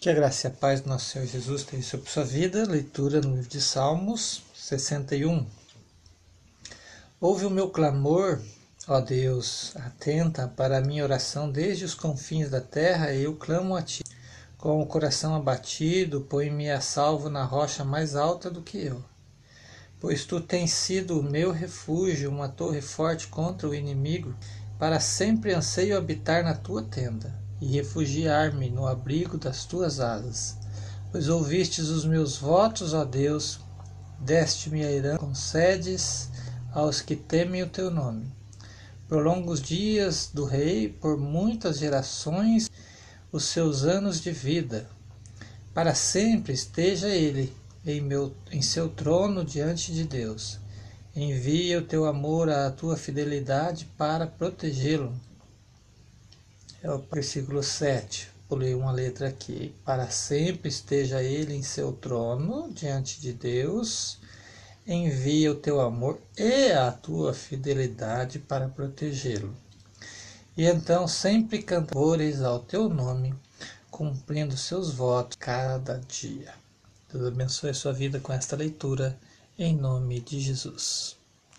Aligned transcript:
Que 0.00 0.08
a 0.08 0.14
graça 0.14 0.46
e 0.46 0.50
a 0.50 0.54
paz 0.54 0.80
do 0.80 0.88
nosso 0.88 1.10
Senhor 1.10 1.26
Jesus 1.26 1.62
tenha 1.62 1.82
sobre 1.82 2.08
sua 2.08 2.24
vida. 2.24 2.64
Leitura 2.66 3.20
no 3.20 3.34
livro 3.34 3.50
de 3.50 3.60
Salmos 3.60 4.42
61. 4.54 5.46
Ouve 7.20 7.44
o 7.44 7.50
meu 7.50 7.68
clamor, 7.68 8.40
ó 8.88 8.98
Deus, 8.98 9.76
atenta 9.76 10.48
para 10.48 10.78
a 10.78 10.80
minha 10.80 11.04
oração 11.04 11.52
desde 11.52 11.84
os 11.84 11.94
confins 11.94 12.48
da 12.48 12.62
terra, 12.62 13.12
eu 13.12 13.36
clamo 13.36 13.76
a 13.76 13.82
ti. 13.82 14.02
Com 14.56 14.80
o 14.80 14.86
coração 14.86 15.34
abatido, 15.34 16.22
põe-me 16.22 16.70
a 16.70 16.80
salvo 16.80 17.28
na 17.28 17.44
rocha 17.44 17.84
mais 17.84 18.16
alta 18.16 18.50
do 18.50 18.62
que 18.62 18.78
eu. 18.78 19.04
Pois 20.00 20.24
tu 20.24 20.40
tens 20.40 20.72
sido 20.72 21.20
o 21.20 21.22
meu 21.22 21.52
refúgio, 21.52 22.30
uma 22.30 22.48
torre 22.48 22.80
forte 22.80 23.28
contra 23.28 23.68
o 23.68 23.74
inimigo, 23.74 24.34
para 24.78 24.98
sempre 24.98 25.52
anseio 25.52 25.98
habitar 25.98 26.42
na 26.42 26.54
tua 26.54 26.82
tenda 26.82 27.49
e 27.60 27.66
refugiar-me 27.66 28.70
no 28.70 28.86
abrigo 28.86 29.36
das 29.36 29.64
tuas 29.64 30.00
asas. 30.00 30.56
Pois 31.12 31.28
ouvistes 31.28 31.88
os 31.88 32.04
meus 32.04 32.36
votos, 32.36 32.94
ó 32.94 33.04
Deus, 33.04 33.60
deste-me 34.18 34.84
a 34.84 34.90
herança, 34.90 35.18
concedes 35.18 36.28
aos 36.72 37.00
que 37.00 37.16
temem 37.16 37.62
o 37.62 37.68
teu 37.68 37.90
nome. 37.90 38.26
Por 39.08 39.22
longos 39.22 39.60
dias 39.60 40.30
do 40.32 40.44
rei, 40.44 40.88
por 40.88 41.18
muitas 41.18 41.78
gerações, 41.78 42.70
os 43.32 43.44
seus 43.44 43.82
anos 43.82 44.20
de 44.20 44.30
vida. 44.30 44.88
Para 45.74 45.94
sempre 45.94 46.52
esteja 46.52 47.08
ele 47.08 47.52
em, 47.84 48.00
meu, 48.00 48.34
em 48.50 48.62
seu 48.62 48.88
trono 48.88 49.44
diante 49.44 49.92
de 49.92 50.04
Deus. 50.04 50.58
Envia 51.14 51.80
o 51.80 51.84
teu 51.84 52.06
amor, 52.06 52.48
a 52.48 52.70
tua 52.70 52.96
fidelidade 52.96 53.84
para 53.98 54.26
protegê-lo 54.26 55.12
é 56.82 56.90
o 56.90 56.98
versículo 56.98 57.62
7. 57.62 58.28
Pulei 58.48 58.74
uma 58.74 58.90
letra 58.90 59.28
aqui. 59.28 59.74
Para 59.84 60.10
sempre 60.10 60.68
esteja 60.68 61.22
ele 61.22 61.54
em 61.54 61.62
seu 61.62 61.92
trono 61.92 62.72
diante 62.72 63.20
de 63.20 63.32
Deus. 63.32 64.18
Envia 64.86 65.52
o 65.52 65.56
teu 65.56 65.80
amor 65.80 66.18
e 66.36 66.72
a 66.72 66.90
tua 66.90 67.34
fidelidade 67.34 68.38
para 68.38 68.68
protegê-lo. 68.68 69.54
E 70.56 70.64
então 70.64 71.06
sempre 71.06 71.62
cantores 71.62 72.40
ao 72.40 72.58
teu 72.58 72.88
nome, 72.88 73.34
cumprindo 73.90 74.56
seus 74.56 74.92
votos 74.92 75.36
cada 75.38 75.98
dia. 75.98 76.52
Deus 77.12 77.26
abençoe 77.26 77.70
a 77.70 77.74
sua 77.74 77.92
vida 77.92 78.18
com 78.20 78.32
esta 78.32 78.56
leitura, 78.56 79.16
em 79.58 79.76
nome 79.76 80.20
de 80.20 80.40
Jesus. 80.40 81.19